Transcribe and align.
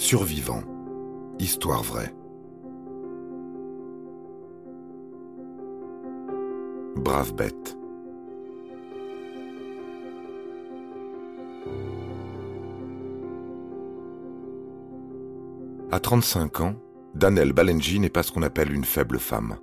Survivant. 0.00 0.62
Histoire 1.38 1.82
vraie. 1.82 2.14
Brave 6.96 7.34
bête. 7.34 7.76
À 15.92 16.00
35 16.00 16.60
ans, 16.60 16.74
Danelle 17.14 17.52
Balenji 17.52 18.00
n'est 18.00 18.08
pas 18.08 18.22
ce 18.22 18.32
qu'on 18.32 18.42
appelle 18.42 18.72
une 18.72 18.84
faible 18.84 19.18
femme. 19.18 19.58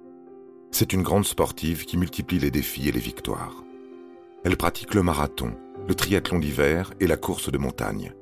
C'est 0.69 0.93
une 0.93 1.01
grande 1.01 1.25
sportive 1.25 1.85
qui 1.85 1.97
multiplie 1.97 2.37
les 2.37 2.51
défis 2.51 2.87
et 2.87 2.91
les 2.91 2.99
victoires. 2.99 3.63
Elle 4.45 4.55
pratique 4.55 4.93
le 4.93 5.01
marathon, 5.01 5.55
le 5.87 5.95
triathlon 5.95 6.37
d'hiver 6.37 6.93
et 6.99 7.07
la 7.07 7.17
course 7.17 7.51
de 7.51 7.57
montagne. 7.57 8.13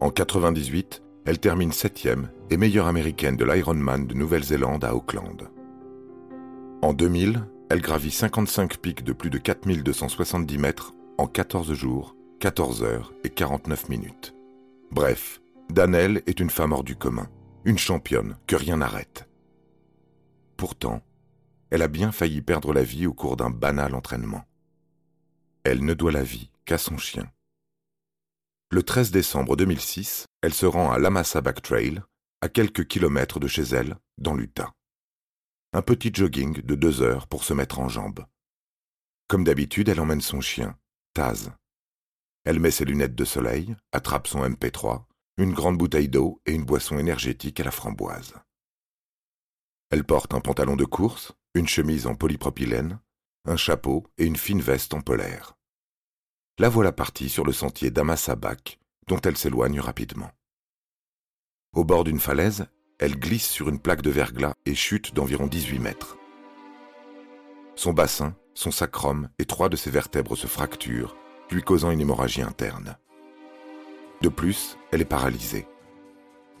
En 0.00 0.10
98, 0.10 1.02
elle 1.28 1.38
termine 1.38 1.72
septième 1.72 2.30
et 2.48 2.56
meilleure 2.56 2.86
américaine 2.86 3.36
de 3.36 3.44
l'Ironman 3.44 4.06
de 4.06 4.14
Nouvelle-Zélande 4.14 4.82
à 4.82 4.94
Auckland. 4.94 5.50
En 6.80 6.94
2000, 6.94 7.44
elle 7.68 7.82
gravit 7.82 8.10
55 8.10 8.78
pics 8.78 9.04
de 9.04 9.12
plus 9.12 9.28
de 9.28 9.36
4270 9.36 10.56
mètres 10.56 10.94
en 11.18 11.26
14 11.26 11.74
jours, 11.74 12.16
14 12.40 12.82
heures 12.82 13.12
et 13.24 13.28
49 13.28 13.90
minutes. 13.90 14.34
Bref, 14.90 15.42
Danelle 15.68 16.22
est 16.26 16.40
une 16.40 16.48
femme 16.48 16.72
hors 16.72 16.82
du 16.82 16.96
commun, 16.96 17.28
une 17.66 17.76
championne 17.76 18.38
que 18.46 18.56
rien 18.56 18.78
n'arrête. 18.78 19.28
Pourtant, 20.56 21.02
elle 21.68 21.82
a 21.82 21.88
bien 21.88 22.10
failli 22.10 22.40
perdre 22.40 22.72
la 22.72 22.82
vie 22.82 23.06
au 23.06 23.12
cours 23.12 23.36
d'un 23.36 23.50
banal 23.50 23.94
entraînement. 23.94 24.46
Elle 25.62 25.84
ne 25.84 25.92
doit 25.92 26.10
la 26.10 26.22
vie 26.22 26.50
qu'à 26.64 26.78
son 26.78 26.96
chien. 26.96 27.30
Le 28.70 28.82
13 28.82 29.10
décembre 29.10 29.56
2006, 29.56 30.26
elle 30.42 30.54
se 30.54 30.66
rend 30.66 30.92
à 30.92 31.40
Back 31.40 31.62
Trail, 31.62 32.02
à 32.40 32.48
quelques 32.48 32.86
kilomètres 32.86 33.40
de 33.40 33.48
chez 33.48 33.62
elle, 33.62 33.96
dans 34.18 34.34
l'Utah. 34.34 34.72
Un 35.72 35.82
petit 35.82 36.10
jogging 36.12 36.62
de 36.62 36.74
deux 36.74 37.02
heures 37.02 37.26
pour 37.26 37.44
se 37.44 37.54
mettre 37.54 37.78
en 37.78 37.88
jambes. 37.88 38.24
Comme 39.26 39.44
d'habitude, 39.44 39.88
elle 39.88 40.00
emmène 40.00 40.20
son 40.20 40.40
chien, 40.40 40.78
Taz. 41.14 41.50
Elle 42.44 42.60
met 42.60 42.70
ses 42.70 42.84
lunettes 42.84 43.14
de 43.14 43.24
soleil, 43.24 43.74
attrape 43.92 44.26
son 44.26 44.42
MP3 44.46 45.04
une 45.38 45.54
grande 45.54 45.78
bouteille 45.78 46.08
d'eau 46.08 46.42
et 46.46 46.52
une 46.52 46.64
boisson 46.64 46.98
énergétique 46.98 47.60
à 47.60 47.64
la 47.64 47.70
framboise. 47.70 48.34
Elle 49.90 50.04
porte 50.04 50.34
un 50.34 50.40
pantalon 50.40 50.74
de 50.74 50.84
course, 50.84 51.32
une 51.54 51.68
chemise 51.68 52.06
en 52.06 52.16
polypropylène, 52.16 53.00
un 53.44 53.56
chapeau 53.56 54.04
et 54.18 54.26
une 54.26 54.36
fine 54.36 54.60
veste 54.60 54.94
en 54.94 55.00
polaire. 55.00 55.56
La 56.60 56.68
voilà 56.68 56.90
partie 56.90 57.28
sur 57.28 57.44
le 57.44 57.52
sentier 57.52 57.92
d'Amasabak, 57.92 58.80
dont 59.06 59.20
elle 59.20 59.36
s'éloigne 59.36 59.78
rapidement. 59.78 60.32
Au 61.72 61.84
bord 61.84 62.02
d'une 62.02 62.18
falaise, 62.18 62.66
elle 62.98 63.16
glisse 63.16 63.48
sur 63.48 63.68
une 63.68 63.78
plaque 63.78 64.02
de 64.02 64.10
verglas 64.10 64.54
et 64.66 64.74
chute 64.74 65.14
d'environ 65.14 65.46
18 65.46 65.78
mètres. 65.78 66.16
Son 67.76 67.92
bassin, 67.92 68.34
son 68.54 68.72
sacrum 68.72 69.28
et 69.38 69.44
trois 69.44 69.68
de 69.68 69.76
ses 69.76 69.90
vertèbres 69.90 70.36
se 70.36 70.48
fracturent, 70.48 71.14
lui 71.52 71.62
causant 71.62 71.92
une 71.92 72.00
hémorragie 72.00 72.42
interne. 72.42 72.96
De 74.20 74.28
plus, 74.28 74.76
elle 74.90 75.02
est 75.02 75.04
paralysée. 75.04 75.68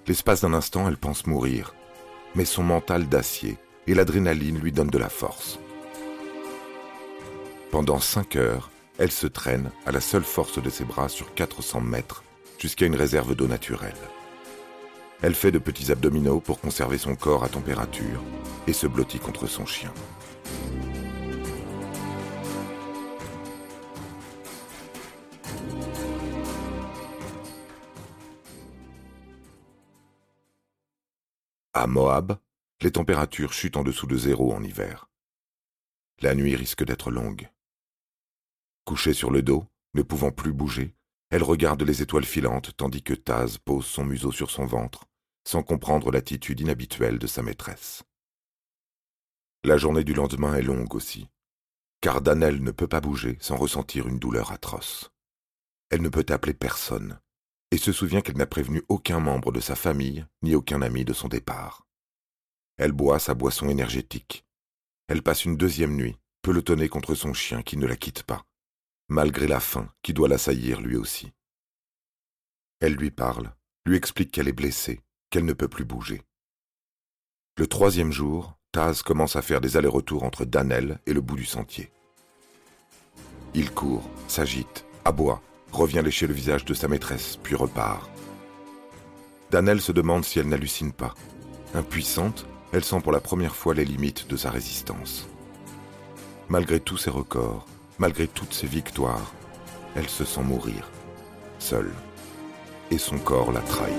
L'espace 0.06 0.42
d'un 0.42 0.54
instant, 0.54 0.86
elle 0.86 0.96
pense 0.96 1.26
mourir, 1.26 1.74
mais 2.36 2.44
son 2.44 2.62
mental 2.62 3.08
d'acier 3.08 3.58
et 3.88 3.94
l'adrénaline 3.94 4.60
lui 4.60 4.70
donnent 4.70 4.90
de 4.90 4.98
la 4.98 5.08
force. 5.08 5.58
Pendant 7.72 7.98
cinq 7.98 8.36
heures, 8.36 8.70
elle 8.98 9.12
se 9.12 9.28
traîne 9.28 9.70
à 9.86 9.92
la 9.92 10.00
seule 10.00 10.24
force 10.24 10.60
de 10.60 10.68
ses 10.68 10.84
bras 10.84 11.08
sur 11.08 11.32
400 11.34 11.80
mètres 11.80 12.24
jusqu'à 12.58 12.86
une 12.86 12.96
réserve 12.96 13.36
d'eau 13.36 13.46
naturelle. 13.46 13.94
Elle 15.22 15.34
fait 15.34 15.52
de 15.52 15.58
petits 15.58 15.92
abdominaux 15.92 16.40
pour 16.40 16.60
conserver 16.60 16.98
son 16.98 17.14
corps 17.14 17.44
à 17.44 17.48
température 17.48 18.22
et 18.66 18.72
se 18.72 18.86
blottit 18.88 19.20
contre 19.20 19.46
son 19.46 19.66
chien. 19.66 19.92
À 31.72 31.86
Moab, 31.86 32.36
les 32.82 32.90
températures 32.90 33.52
chutent 33.52 33.76
en 33.76 33.84
dessous 33.84 34.08
de 34.08 34.16
zéro 34.16 34.52
en 34.52 34.64
hiver. 34.64 35.08
La 36.20 36.34
nuit 36.34 36.56
risque 36.56 36.84
d'être 36.84 37.12
longue. 37.12 37.48
Couchée 38.88 39.12
sur 39.12 39.30
le 39.30 39.42
dos, 39.42 39.66
ne 39.92 40.00
pouvant 40.00 40.30
plus 40.30 40.54
bouger, 40.54 40.94
elle 41.28 41.42
regarde 41.42 41.82
les 41.82 42.00
étoiles 42.00 42.24
filantes 42.24 42.74
tandis 42.74 43.02
que 43.02 43.12
Taz 43.12 43.58
pose 43.58 43.84
son 43.84 44.02
museau 44.02 44.32
sur 44.32 44.50
son 44.50 44.64
ventre, 44.64 45.04
sans 45.46 45.62
comprendre 45.62 46.10
l'attitude 46.10 46.60
inhabituelle 46.60 47.18
de 47.18 47.26
sa 47.26 47.42
maîtresse. 47.42 48.02
La 49.62 49.76
journée 49.76 50.04
du 50.04 50.14
lendemain 50.14 50.54
est 50.54 50.62
longue 50.62 50.94
aussi, 50.94 51.28
car 52.00 52.22
Danelle 52.22 52.62
ne 52.62 52.70
peut 52.70 52.86
pas 52.86 53.02
bouger 53.02 53.36
sans 53.42 53.58
ressentir 53.58 54.08
une 54.08 54.18
douleur 54.18 54.52
atroce. 54.52 55.12
Elle 55.90 56.00
ne 56.00 56.08
peut 56.08 56.24
appeler 56.30 56.54
personne, 56.54 57.20
et 57.70 57.76
se 57.76 57.92
souvient 57.92 58.22
qu'elle 58.22 58.38
n'a 58.38 58.46
prévenu 58.46 58.82
aucun 58.88 59.20
membre 59.20 59.52
de 59.52 59.60
sa 59.60 59.76
famille 59.76 60.24
ni 60.40 60.54
aucun 60.54 60.80
ami 60.80 61.04
de 61.04 61.12
son 61.12 61.28
départ. 61.28 61.86
Elle 62.78 62.92
boit 62.92 63.18
sa 63.18 63.34
boisson 63.34 63.68
énergétique. 63.68 64.46
Elle 65.08 65.22
passe 65.22 65.44
une 65.44 65.58
deuxième 65.58 65.94
nuit, 65.94 66.16
pelotonnée 66.40 66.88
contre 66.88 67.14
son 67.14 67.34
chien 67.34 67.60
qui 67.60 67.76
ne 67.76 67.86
la 67.86 67.96
quitte 67.96 68.22
pas, 68.22 68.47
malgré 69.08 69.46
la 69.46 69.60
faim 69.60 69.90
qui 70.02 70.12
doit 70.12 70.28
l'assaillir 70.28 70.80
lui 70.80 70.96
aussi. 70.96 71.32
Elle 72.80 72.94
lui 72.94 73.10
parle, 73.10 73.52
lui 73.86 73.96
explique 73.96 74.30
qu'elle 74.30 74.48
est 74.48 74.52
blessée, 74.52 75.00
qu'elle 75.30 75.44
ne 75.44 75.52
peut 75.52 75.68
plus 75.68 75.84
bouger. 75.84 76.22
Le 77.56 77.66
troisième 77.66 78.12
jour, 78.12 78.58
Taz 78.70 79.02
commence 79.02 79.34
à 79.34 79.42
faire 79.42 79.60
des 79.60 79.76
allers-retours 79.76 80.22
entre 80.22 80.44
Danelle 80.44 81.00
et 81.06 81.12
le 81.12 81.20
bout 81.20 81.36
du 81.36 81.46
sentier. 81.46 81.90
Il 83.54 83.72
court, 83.72 84.08
s'agite, 84.28 84.84
aboie, 85.04 85.42
revient 85.72 86.02
lécher 86.04 86.26
le 86.26 86.34
visage 86.34 86.64
de 86.64 86.74
sa 86.74 86.86
maîtresse, 86.86 87.36
puis 87.42 87.54
repart. 87.54 88.08
Danelle 89.50 89.80
se 89.80 89.92
demande 89.92 90.24
si 90.24 90.38
elle 90.38 90.48
n'hallucine 90.48 90.92
pas. 90.92 91.14
Impuissante, 91.74 92.46
elle 92.72 92.84
sent 92.84 93.00
pour 93.00 93.12
la 93.12 93.20
première 93.20 93.56
fois 93.56 93.74
les 93.74 93.84
limites 93.84 94.28
de 94.28 94.36
sa 94.36 94.50
résistance. 94.50 95.26
Malgré 96.48 96.78
tous 96.78 96.98
ses 96.98 97.10
records, 97.10 97.66
malgré 97.98 98.28
toutes 98.28 98.54
ses 98.54 98.66
victoires, 98.66 99.32
elle 99.94 100.08
se 100.08 100.24
sent 100.24 100.42
mourir, 100.42 100.90
seule. 101.58 101.92
Et 102.90 102.98
son 102.98 103.18
corps 103.18 103.52
la 103.52 103.60
trahit. 103.60 103.94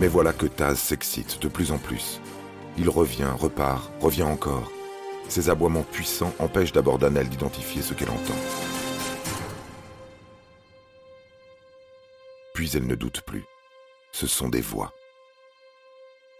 Mais 0.00 0.08
voilà 0.08 0.32
que 0.32 0.46
Taz 0.46 0.78
s'excite 0.78 1.40
de 1.42 1.48
plus 1.48 1.72
en 1.72 1.78
plus. 1.78 2.20
Il 2.78 2.88
revient, 2.88 3.32
repart, 3.36 3.90
revient 4.00 4.22
encore. 4.22 4.70
Ses 5.28 5.50
aboiements 5.50 5.82
puissants 5.82 6.34
empêchent 6.38 6.72
d'abord 6.72 6.98
Danelle 6.98 7.28
d'identifier 7.28 7.82
ce 7.82 7.94
qu'elle 7.94 8.10
entend. 8.10 8.34
Puis 12.54 12.70
elle 12.74 12.86
ne 12.86 12.94
doute 12.94 13.22
plus. 13.22 13.44
Ce 14.12 14.26
sont 14.26 14.48
des 14.48 14.60
voix. 14.60 14.92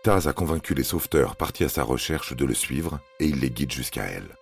Taz 0.03 0.29
a 0.29 0.33
convaincu 0.33 0.73
les 0.73 0.85
sauveteurs 0.85 1.37
partis 1.37 1.65
à 1.65 1.69
sa 1.69 1.83
recherche 1.83 2.35
de 2.35 2.45
le 2.45 2.55
suivre 2.55 3.01
et 3.19 3.27
il 3.27 3.41
les 3.41 3.51
guide 3.51 3.73
jusqu'à 3.73 4.05
elle. 4.05 4.37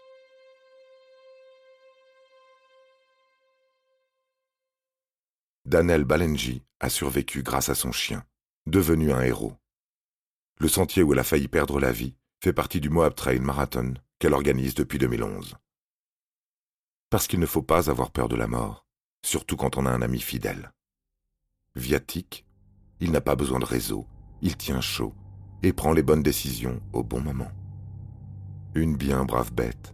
Danel 5.74 6.04
Balenji 6.04 6.62
a 6.78 6.88
survécu 6.88 7.42
grâce 7.42 7.68
à 7.68 7.74
son 7.74 7.90
chien, 7.90 8.24
devenu 8.66 9.10
un 9.10 9.22
héros. 9.22 9.54
Le 10.60 10.68
sentier 10.68 11.02
où 11.02 11.12
elle 11.12 11.18
a 11.18 11.24
failli 11.24 11.48
perdre 11.48 11.80
la 11.80 11.90
vie 11.90 12.14
fait 12.40 12.52
partie 12.52 12.80
du 12.80 12.90
Moab 12.90 13.16
Trail 13.16 13.40
Marathon 13.40 13.94
qu'elle 14.20 14.34
organise 14.34 14.76
depuis 14.76 14.98
2011. 14.98 15.56
Parce 17.10 17.26
qu'il 17.26 17.40
ne 17.40 17.46
faut 17.46 17.60
pas 17.60 17.90
avoir 17.90 18.12
peur 18.12 18.28
de 18.28 18.36
la 18.36 18.46
mort, 18.46 18.86
surtout 19.24 19.56
quand 19.56 19.76
on 19.76 19.84
a 19.84 19.90
un 19.90 20.00
ami 20.00 20.20
fidèle 20.20 20.70
viatique, 21.74 22.46
il 23.00 23.10
n'a 23.10 23.20
pas 23.20 23.34
besoin 23.34 23.58
de 23.58 23.64
réseau, 23.64 24.06
il 24.42 24.56
tient 24.56 24.80
chaud 24.80 25.12
et 25.64 25.72
prend 25.72 25.92
les 25.92 26.04
bonnes 26.04 26.22
décisions 26.22 26.80
au 26.92 27.02
bon 27.02 27.20
moment. 27.20 27.50
Une 28.76 28.96
bien 28.96 29.24
brave 29.24 29.52
bête. 29.52 29.93